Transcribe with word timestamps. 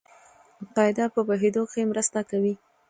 قاعده 0.75 1.05
په 1.13 1.21
پوهېدو 1.27 1.61
کښي 1.69 1.83
مرسته 1.91 2.19
کوي. 2.29 2.53